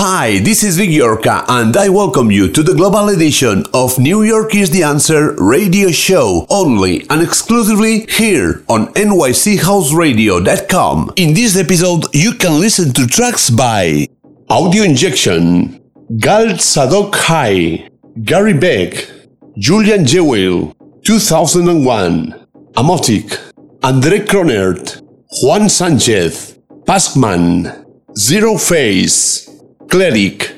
Hi, 0.00 0.38
this 0.38 0.62
is 0.62 0.76
Vic 0.76 0.90
Yorka, 0.90 1.44
and 1.48 1.76
I 1.76 1.88
welcome 1.88 2.30
you 2.30 2.46
to 2.52 2.62
the 2.62 2.72
global 2.72 3.08
edition 3.08 3.64
of 3.74 3.98
New 3.98 4.22
York 4.22 4.54
is 4.54 4.70
the 4.70 4.84
Answer 4.84 5.34
radio 5.38 5.90
show, 5.90 6.46
only 6.48 7.04
and 7.10 7.20
exclusively 7.20 8.06
here 8.08 8.62
on 8.68 8.94
nychouseradio.com. 8.94 11.14
In 11.16 11.34
this 11.34 11.56
episode, 11.56 12.04
you 12.14 12.34
can 12.34 12.60
listen 12.60 12.92
to 12.92 13.08
tracks 13.08 13.50
by 13.50 14.06
Audio 14.48 14.84
Injection, 14.84 15.80
Gal 16.18 16.46
Sadok 16.62 17.16
High, 17.16 17.88
Gary 18.22 18.54
Beck, 18.54 19.10
Julian 19.58 20.06
Jewell, 20.06 20.76
2001, 21.02 22.46
Amotic, 22.76 23.36
Andre 23.82 24.20
Kronert, 24.20 25.02
Juan 25.42 25.68
Sanchez, 25.68 26.56
Paskman, 26.86 27.84
Zero 28.16 28.56
Face, 28.56 29.47
Cleric, 29.88 30.52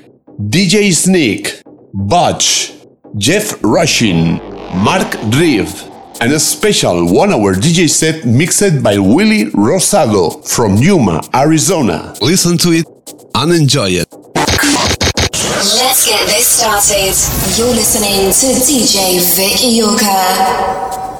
DJ 0.48 0.92
Sneak, 0.92 1.62
Butch, 1.95 2.73
Jeff 3.17 3.61
Rushin, 3.62 4.41
Mark 4.83 5.14
Reeve, 5.37 5.84
and 6.20 6.33
a 6.33 6.41
special 6.41 7.06
one 7.06 7.33
hour 7.33 7.55
DJ 7.55 7.89
set 7.89 8.25
mixed 8.25 8.83
by 8.83 8.98
Willie 8.98 9.45
Rosado 9.53 10.45
from 10.48 10.75
Yuma, 10.78 11.20
Arizona. 11.33 12.12
Listen 12.20 12.59
to 12.59 12.70
it 12.72 12.87
and 13.37 13.53
enjoy 13.53 13.91
it. 13.91 14.09
Let's 14.34 16.05
get 16.06 16.27
this 16.27 16.48
started. 16.59 17.15
You're 17.56 17.75
listening 17.75 18.33
to 18.34 18.47
DJ 18.67 19.20
Vic 19.37 19.61
Iorca. 19.62 21.20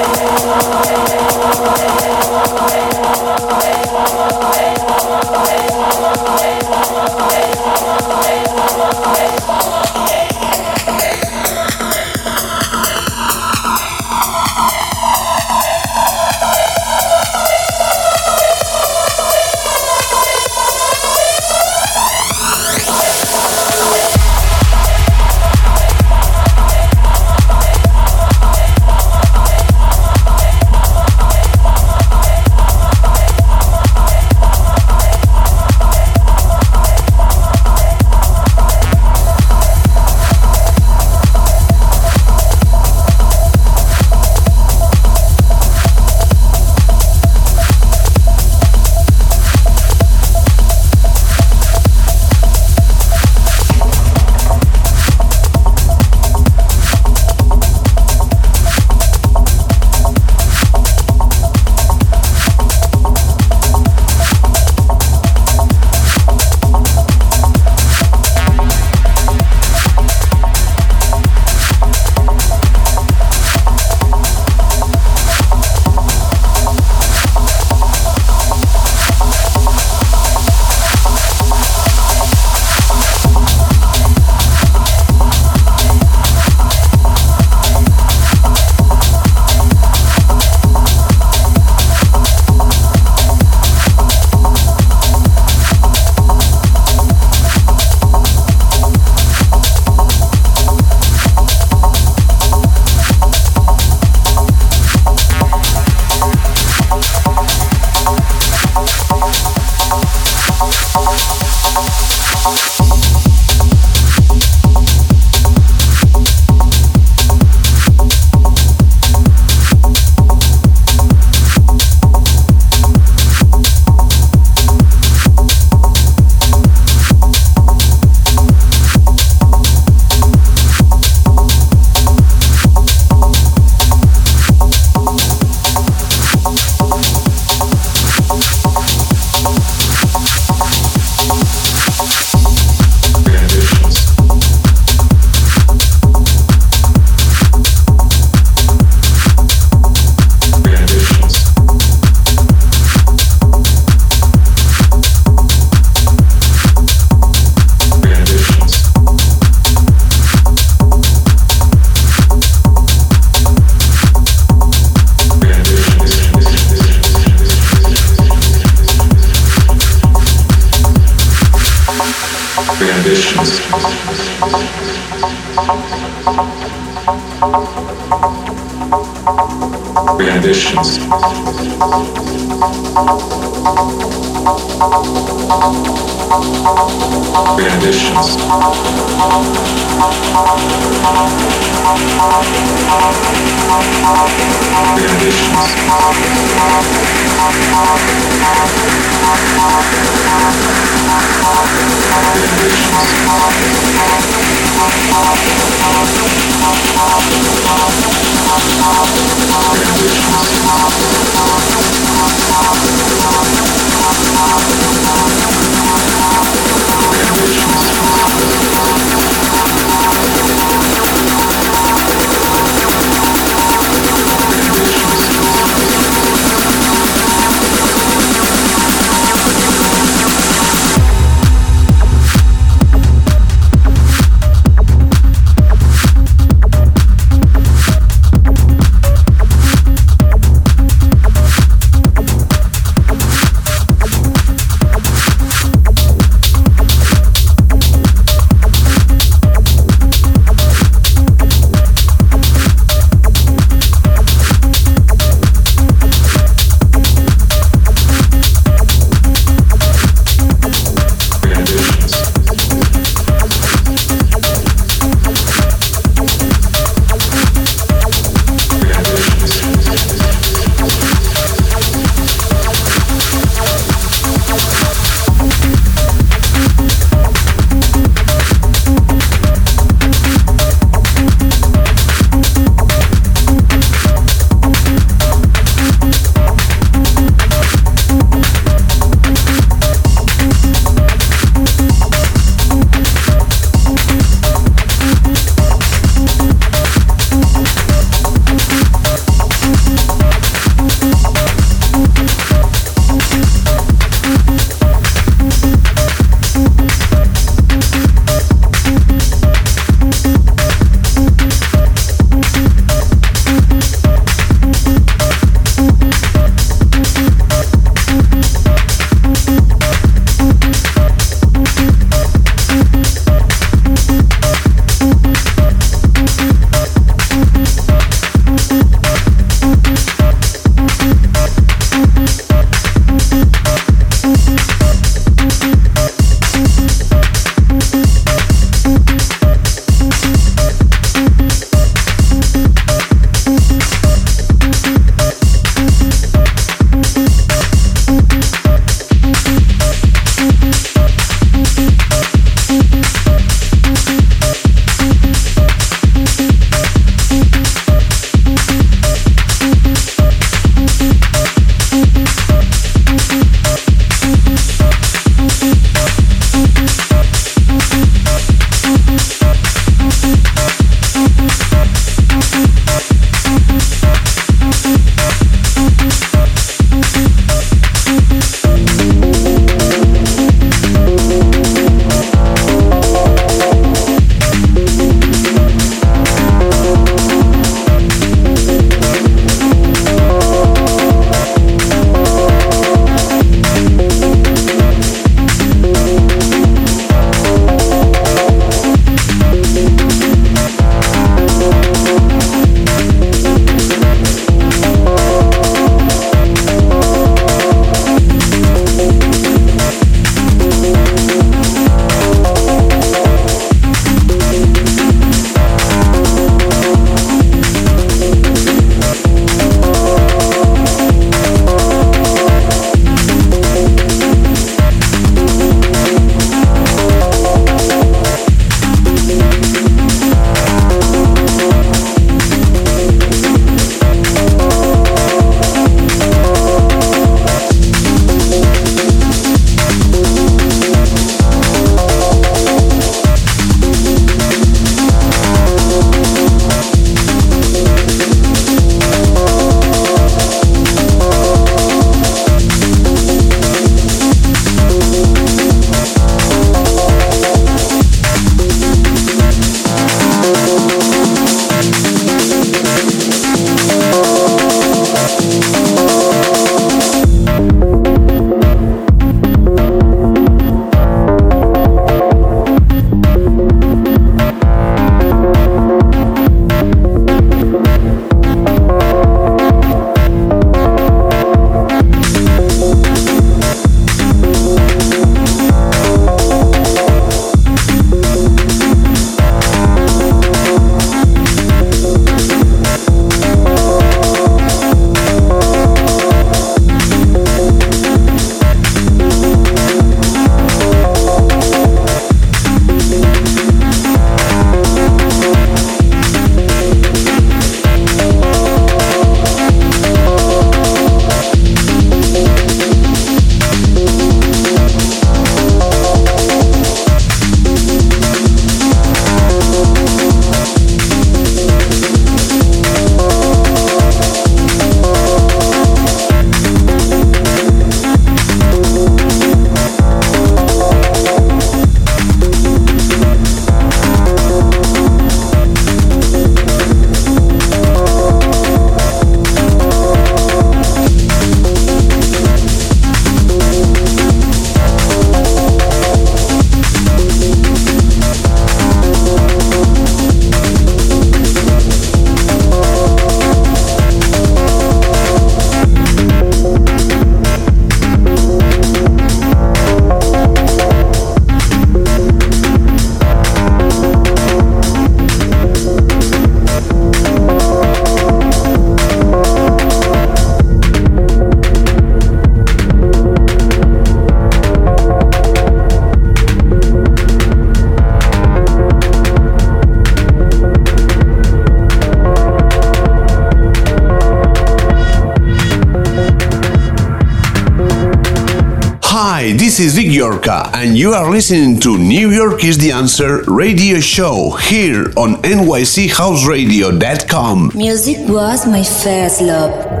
Is 589.81 589.95
Vic 589.95 590.07
Yorka, 590.07 590.69
and 590.75 590.95
you 590.95 591.13
are 591.13 591.31
listening 591.31 591.79
to 591.79 591.97
New 591.97 592.29
York 592.29 592.63
is 592.63 592.77
the 592.77 592.91
Answer 592.91 593.41
radio 593.47 593.99
show 593.99 594.51
here 594.51 595.05
on 595.17 595.41
NYCHouseradio.com. 595.41 597.71
Music 597.73 598.17
was 598.29 598.67
my 598.67 598.83
first 598.83 599.41
love. 599.41 600.00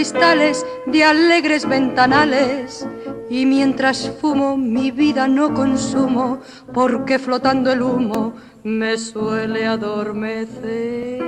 Cristales 0.00 0.64
de 0.86 1.04
alegres 1.04 1.68
ventanales. 1.68 2.88
Y 3.28 3.44
mientras 3.44 4.10
fumo 4.18 4.56
mi 4.56 4.90
vida 4.90 5.28
no 5.28 5.52
consumo, 5.52 6.40
porque 6.72 7.18
flotando 7.18 7.70
el 7.70 7.82
humo 7.82 8.32
me 8.64 8.96
suele 8.96 9.66
adormecer. 9.66 11.20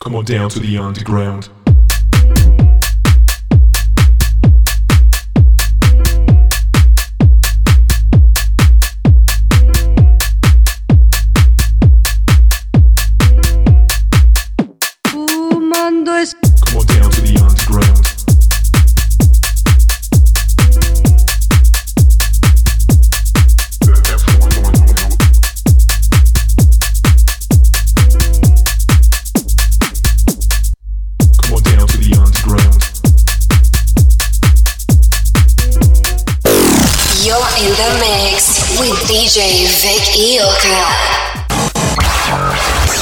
Come 0.00 0.18
on 0.18 0.24
down 0.26 0.50
to 0.50 0.60
the 0.60 0.78
underground. 0.78 1.61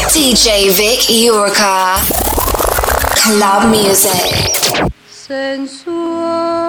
DJ 0.08 0.70
Vic 0.72 1.10
Iorka. 1.10 2.00
Club 3.14 3.68
music. 3.68 4.90
Sensual. 5.06 6.59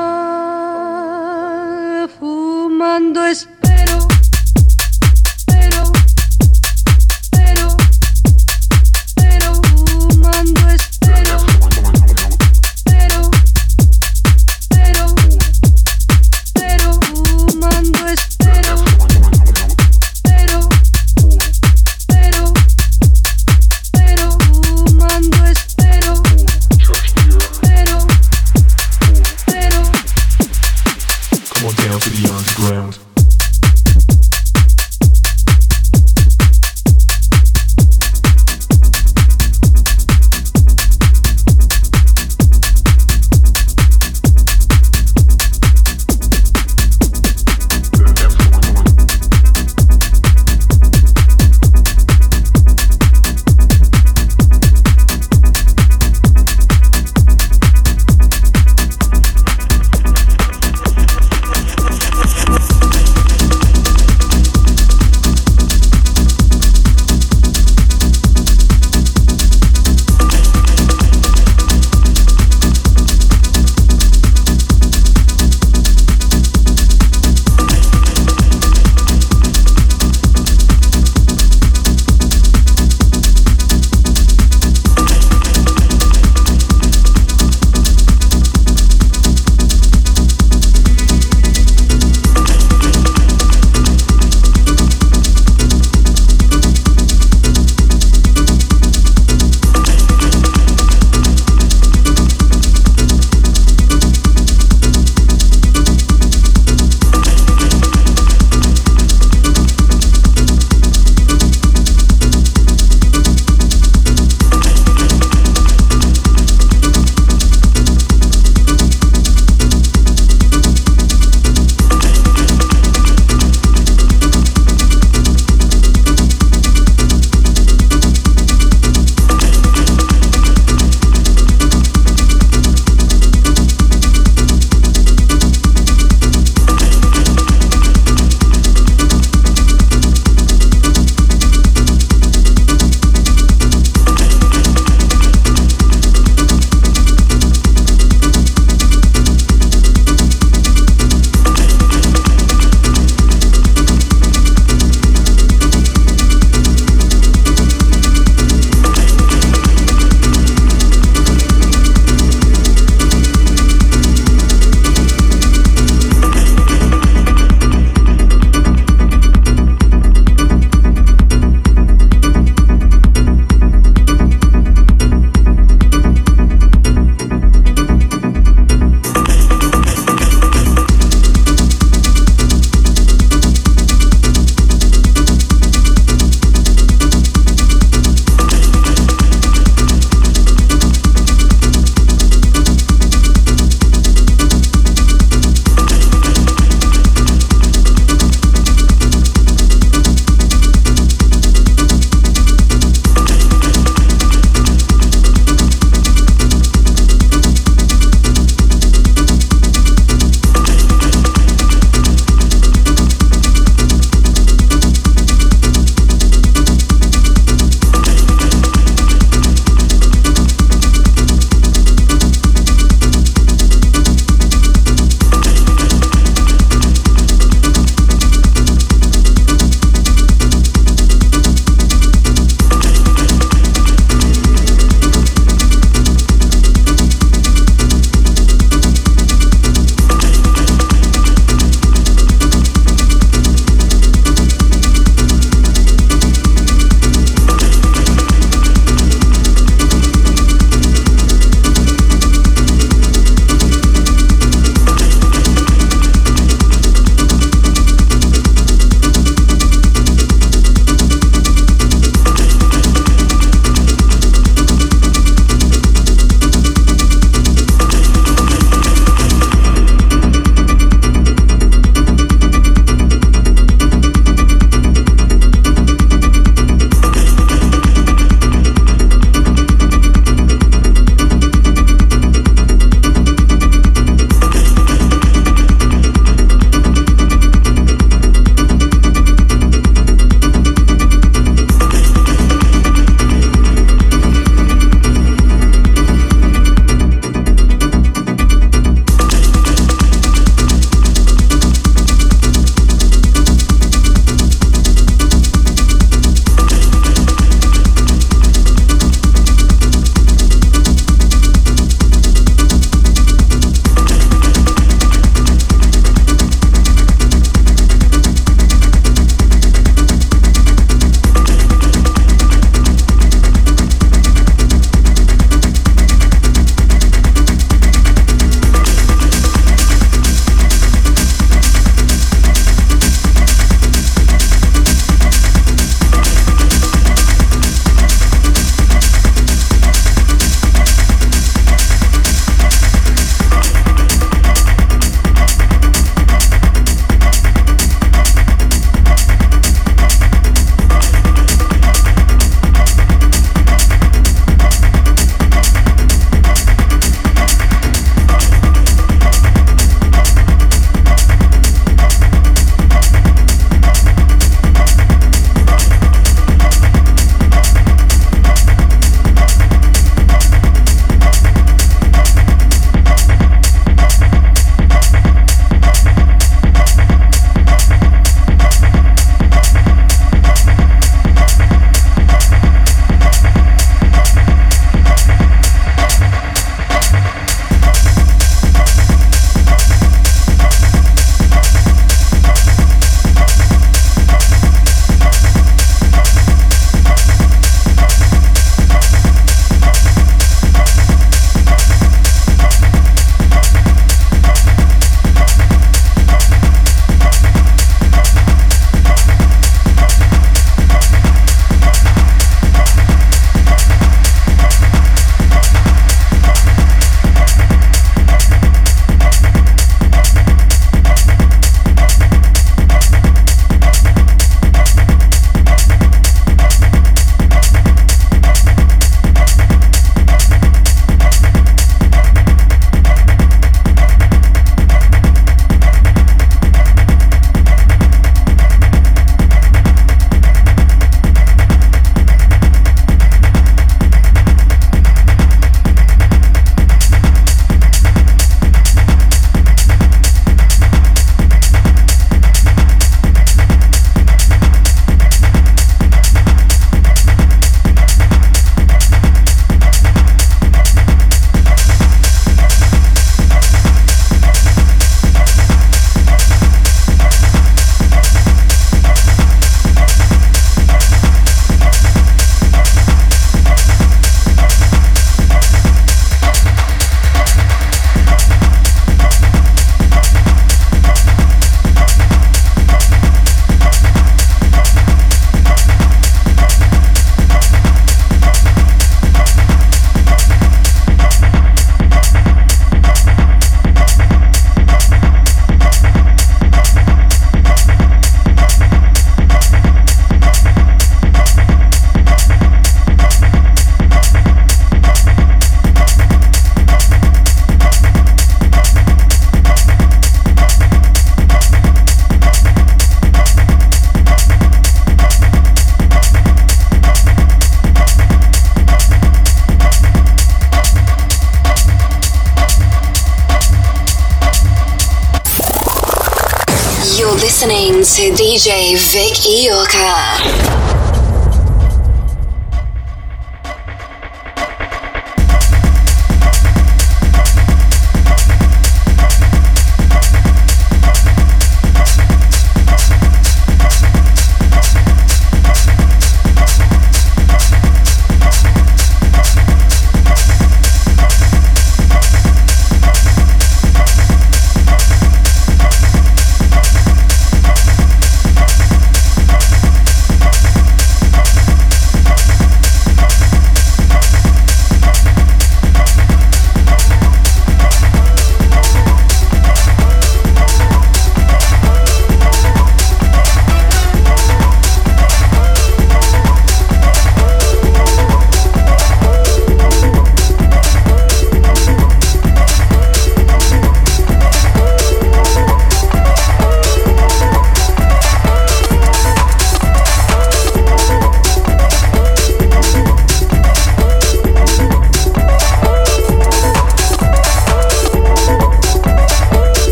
DJ 529.42 529.48
Vic 529.48 529.72
Iorka. 529.72 530.51
This 530.51 530.51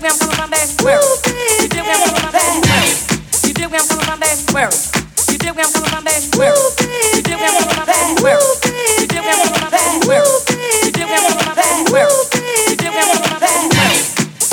where 0.00 0.10
I'm? 0.10 0.24
You 3.44 3.52
did 3.52 3.70
where 3.70 3.80
I'm 3.80 3.88
coming 3.88 4.06
from, 4.06 4.20
baby? 4.20 4.42
Where? 4.52 4.70
You 5.30 5.38
did 5.38 5.56
where 5.56 5.64
I'm 5.64 5.72
coming 5.72 5.90
from, 5.90 6.04
baby? 6.04 6.30
Where? 6.36 6.58
You 7.14 7.22
dig 7.22 7.36
where 7.36 7.44
I'm 7.44 7.52
coming 7.54 7.70
from, 7.70 7.86
baby? 7.86 8.22
Where? 8.22 8.40
You 9.00 9.06
dig 9.06 9.22
where 9.22 9.32
I'm 9.32 9.44
coming 9.44 9.60
from, 9.60 9.70
baby? 9.70 10.00
Where? 11.94 12.10
You? 12.10 12.24
You 12.26 12.76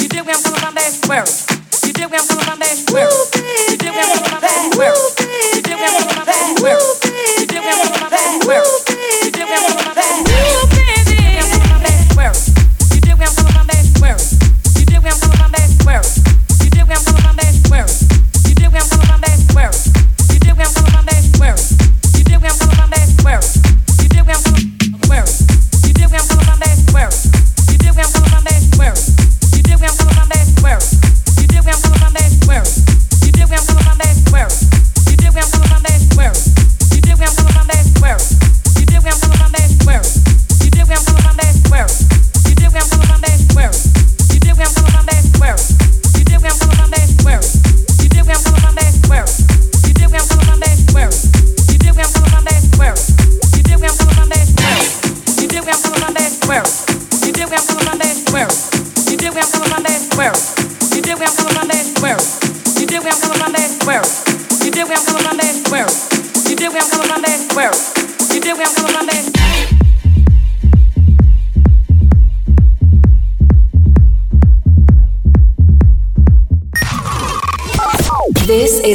dig 0.10 0.26
where 0.26 0.36
I'm 0.36 0.44
coming 0.44 0.62
from, 0.62 0.74
baby? 0.76 0.98
Where? 1.08 1.26
You? 1.26 1.36
You 1.84 1.94
dig 1.94 2.10
where 2.10 2.20
I'm 2.20 2.28
coming 2.28 2.46
from, 2.46 2.60
baby? 2.60 2.86
Where? 2.92 3.10
You? 3.10 3.52
You 3.70 3.78
dig 3.78 3.90
where 3.90 4.02
I'm 4.02 4.18
coming 4.18 4.30
from, 4.30 4.42
baby? 4.42 4.78
Where? 4.78 4.96
You? 4.96 5.42
Where? 6.62 7.01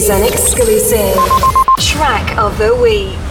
is 0.07 0.11
an 0.11 0.23
exclusive 0.23 1.17
track 1.81 2.39
of 2.39 2.57
the 2.59 2.73
week. 2.77 3.26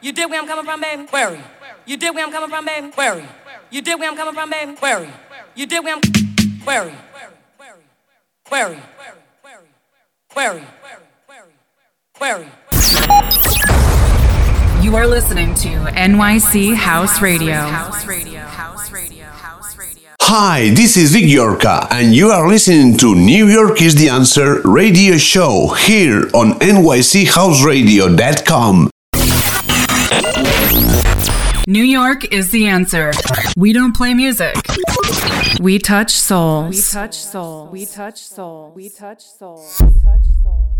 You 0.00 0.12
dig 0.12 0.30
where 0.30 0.40
I'm 0.40 0.46
coming 0.46 0.64
from, 0.64 0.80
baby? 0.80 1.06
Query. 1.06 1.40
You 1.86 1.96
dig 1.96 2.14
where? 2.14 2.24
I'm 2.24 2.32
coming 2.32 2.50
from, 2.50 2.64
baby? 2.64 2.90
Query. 2.92 3.24
You 3.70 3.82
dig 3.82 3.98
where 3.98 4.08
I'm 4.10 4.16
coming 4.16 4.34
from, 4.34 4.50
baby? 4.50 4.74
Query. 4.74 5.10
You 5.54 5.66
dig 5.66 5.84
where 5.84 5.96
I'm 5.96 6.00
where? 6.64 6.90
Where? 8.48 8.48
Where? 8.48 8.82
Query. 12.14 12.48
You 14.82 14.96
are 14.96 15.06
listening 15.06 15.54
to 15.56 15.68
NYC 15.68 16.74
House 16.74 17.20
Radio. 17.20 17.54
Hi, 20.20 20.70
this 20.74 20.96
is 20.96 21.12
Vic 21.12 21.24
Iorka, 21.24 21.86
and 21.90 22.14
you 22.14 22.30
are 22.30 22.48
listening 22.48 22.96
to 22.98 23.14
New 23.14 23.48
York 23.48 23.82
is 23.82 23.94
the 23.94 24.08
Answer 24.08 24.62
radio 24.62 25.18
show 25.18 25.68
here 25.68 26.30
on 26.32 26.54
NYCHouseradio.com. 26.60 28.90
New 31.66 31.82
York 31.82 32.30
is 32.30 32.50
the 32.50 32.66
answer. 32.66 33.10
We 33.56 33.72
don't 33.72 33.96
play 33.96 34.12
music. 34.12 34.54
We 35.60 35.78
touch 35.78 36.10
souls. 36.10 36.76
We 36.76 36.82
touch 36.82 37.14
souls. 37.14 37.72
We 37.72 37.86
touch 37.86 38.18
souls. 38.18 38.76
We 38.76 38.90
touch 38.90 39.22
souls. 39.22 39.80
We 39.80 39.88
touch 40.02 40.26
soul. 40.42 40.76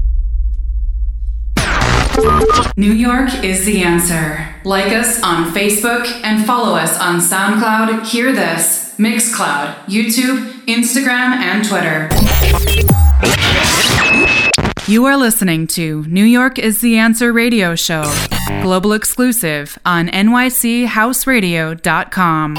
New 2.77 2.93
York 2.93 3.33
is 3.43 3.65
the 3.65 3.83
answer. 3.83 4.47
Like 4.65 4.93
us 4.93 5.23
on 5.23 5.55
Facebook 5.55 6.07
and 6.23 6.45
follow 6.47 6.77
us 6.77 7.01
on 7.01 7.19
SoundCloud, 7.19 8.07
Hear 8.07 8.33
This, 8.33 8.95
Mixcloud, 8.99 9.87
YouTube, 9.87 10.67
Instagram, 10.67 11.33
and 11.33 11.67
Twitter. 11.67 12.11
You 14.87 15.07
are 15.07 15.17
listening 15.17 15.67
to 15.69 16.05
New 16.05 16.27
York 16.27 16.59
is 16.59 16.83
the 16.83 16.99
Answer 16.99 17.33
radio 17.33 17.75
show, 17.75 18.05
global 18.61 18.93
exclusive 18.93 19.79
on 19.87 20.09
nychouseradio.com. 20.09 22.57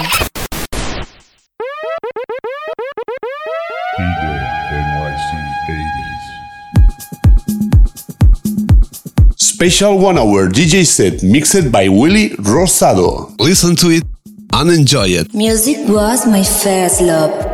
Special 9.37 9.99
one 9.99 10.17
hour 10.17 10.49
DJ 10.49 10.83
set 10.83 11.21
mixed 11.21 11.71
by 11.71 11.87
Willie 11.89 12.29
Rosado. 12.37 13.39
Listen 13.39 13.75
to 13.75 13.91
it 13.91 14.03
and 14.51 14.71
enjoy 14.71 15.09
it. 15.09 15.31
Music 15.35 15.77
was 15.87 16.25
my 16.25 16.43
first 16.43 17.01
love. 17.01 17.44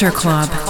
Culture 0.00 0.16
Club. 0.16 0.69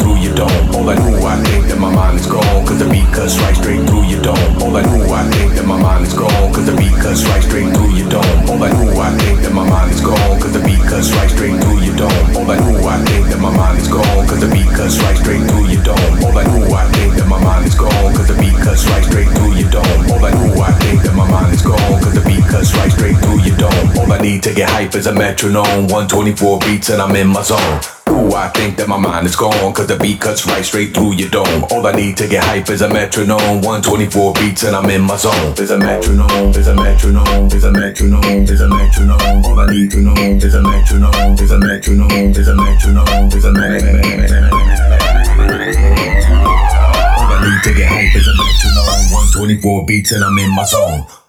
through 0.00 0.18
your 0.18 0.34
dome. 0.34 0.74
All 0.74 0.88
I 0.88 0.94
knew, 0.94 1.18
I 1.24 1.36
think 1.44 1.66
that 1.68 1.78
my 1.78 1.92
mind 1.92 2.20
is 2.20 2.26
gone. 2.26 2.66
Cause 2.66 2.78
the 2.78 2.88
beat 2.88 3.08
cuts 3.12 3.38
right 3.40 3.56
straight 3.56 3.82
through 3.88 4.04
your 4.04 4.22
dome. 4.22 4.62
All 4.62 4.76
I 4.76 4.82
knew, 4.82 5.06
I 5.12 5.22
think 5.30 5.54
that 5.54 5.66
my 5.66 5.80
mind 5.80 6.06
is 6.06 6.14
gone. 6.14 6.52
Cause 6.52 6.66
the 6.66 6.76
beat 6.76 6.96
cuts 6.96 7.24
right 7.26 7.42
straight 7.42 7.70
through 7.74 7.92
your 7.94 8.08
dome. 8.08 8.50
All 8.50 8.62
I 8.62 8.70
knew, 8.72 8.92
I 8.98 9.10
think 9.18 9.42
that 9.42 9.52
my 9.52 9.68
mind 9.68 9.92
is 9.92 10.00
gone. 10.00 10.36
Cause 10.40 10.52
the 10.52 10.62
beat 10.62 10.82
cuts 10.84 11.12
right 11.12 11.30
straight 11.30 11.56
through 11.62 11.80
your 11.80 11.96
dome. 11.96 12.26
All 12.36 12.50
I 12.50 12.56
knew, 12.58 12.80
I 12.86 12.96
think 13.04 13.24
that 13.30 13.40
my 13.40 13.50
mind 13.54 13.78
is 13.78 13.88
gone. 13.88 14.26
Cause 14.28 14.40
the 14.40 14.48
beat 14.48 14.70
cuts 14.72 14.98
right 15.02 15.16
straight 15.16 15.44
through 15.48 15.66
your 15.68 15.82
dome. 15.82 16.14
All 16.24 16.38
I 16.38 16.44
knew, 16.44 16.74
I 16.74 16.84
think 16.92 17.12
that 17.16 17.28
my 17.28 17.40
mind 17.42 17.66
is 17.66 17.74
gone. 17.74 18.10
Cause 18.14 18.28
the 18.28 18.36
beat 18.36 18.56
cuts 18.60 18.86
right 18.88 19.04
straight 19.04 19.30
through 19.34 19.54
your 19.54 19.70
dome. 19.70 20.10
All 20.12 20.24
I 20.24 20.30
knew, 20.36 20.60
I 20.60 20.72
think 20.80 21.02
that 21.02 21.14
my 21.14 21.28
mind 21.30 21.54
is 21.54 21.62
gone. 21.62 21.98
Cause 22.02 22.14
the 22.14 22.22
beat 22.26 22.44
cuts 22.44 22.74
right 22.74 22.92
straight 22.92 23.16
through 23.18 23.40
your 23.42 23.56
dome. 23.56 23.98
All 23.98 24.12
I 24.12 24.18
need 24.20 24.42
to 24.44 24.54
get 24.54 24.68
hype 24.70 24.94
is 24.94 25.06
a 25.06 25.12
metronome. 25.12 25.88
124 25.88 26.58
beats 26.60 26.90
and 26.90 27.00
I'm 27.00 27.14
in 27.16 27.28
my 27.28 27.42
zone. 27.42 27.95
Ooh, 28.16 28.32
I 28.32 28.48
think 28.48 28.78
that 28.78 28.88
my 28.88 28.96
mind 28.96 29.26
is 29.26 29.36
gone, 29.36 29.74
cause 29.74 29.86
the 29.86 29.96
beat 29.98 30.20
cuts 30.20 30.46
right 30.46 30.64
straight 30.64 30.94
through 30.94 31.16
your 31.16 31.28
dome. 31.28 31.64
All 31.70 31.86
I 31.86 31.92
need 31.92 32.16
to 32.16 32.26
get 32.26 32.42
hype 32.44 32.70
is 32.70 32.80
a 32.80 32.88
metronome. 32.88 33.60
124 33.60 34.32
beats 34.34 34.62
and 34.64 34.74
I'm 34.74 34.88
in 34.88 35.02
my 35.02 35.16
zone. 35.16 35.54
There's 35.54 35.70
a 35.70 35.78
metronome, 35.78 36.50
there's 36.50 36.66
a 36.68 36.74
metronome, 36.74 37.48
there's 37.50 37.64
a 37.64 37.72
metronome, 37.72 38.46
there's 38.46 38.62
a 38.62 38.68
metronome. 38.68 39.44
All 39.44 39.60
I 39.60 39.66
need 39.70 39.90
to 39.90 40.00
know 40.00 40.14
is 40.16 40.54
a 40.54 40.62
metronome, 40.62 41.36
there's 41.36 41.50
a 41.50 41.58
metronome, 41.58 42.32
there's 42.32 42.48
a 42.48 42.56
metronome, 42.56 43.28
there's 43.28 43.44
a 43.44 43.52
metronome. 43.52 44.16
All 47.20 47.28
I 47.28 47.38
need 47.44 47.62
to 47.68 47.74
get 47.76 47.88
hype 47.92 48.16
is 48.16 48.28
a 48.28 48.32
metronome. 48.32 49.12
124 49.12 49.84
beats 49.84 50.12
and 50.12 50.24
I'm 50.24 50.38
in 50.38 50.50
my 50.54 50.64
zone. 50.64 51.25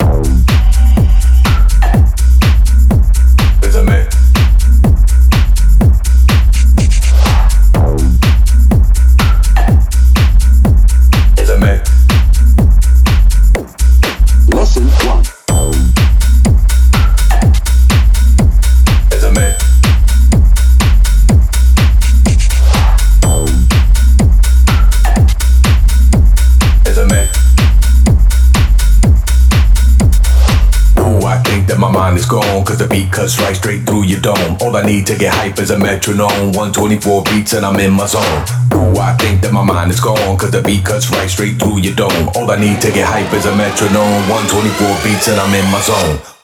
Is 32.18 32.26
gone, 32.26 32.66
cause 32.66 32.80
the 32.80 32.88
beat 32.88 33.12
cuts 33.12 33.40
right 33.40 33.56
straight 33.56 33.86
through 33.86 34.04
your 34.04 34.20
dome. 34.20 34.58
All 34.60 34.76
I 34.76 34.84
need 34.84 35.06
to 35.08 35.16
get 35.16 35.34
hype 35.34 35.60
is 35.60 35.70
a 35.70 35.78
metronome. 35.78 36.52
124 36.54 37.24
beats 37.26 37.54
and 37.54 37.66
I'm 37.66 37.80
in 37.80 37.94
my 37.94 38.08
zone. 38.08 38.42
Ooh, 38.74 38.98
I 38.98 39.16
think 39.20 39.42
that 39.42 39.54
my 39.54 39.64
mind 39.64 39.92
is 39.92 40.00
gone, 40.00 40.38
cause 40.38 40.52
the 40.52 40.62
beat 40.62 40.84
cuts 40.84 41.10
right 41.12 41.30
straight 41.30 41.60
through 41.60 41.80
your 41.80 41.96
dome. 41.96 42.30
All 42.36 42.50
I 42.50 42.60
need 42.60 42.82
to 42.82 42.92
get 42.92 43.06
hype 43.08 43.32
is 43.34 43.46
a 43.46 43.56
metronome. 43.56 44.28
124 44.30 45.04
beats 45.06 45.28
and 45.28 45.40
I'm 45.40 45.54
in 45.54 45.70
my 45.72 45.82
zone. 45.82 46.37